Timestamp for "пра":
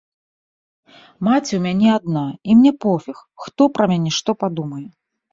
3.75-3.85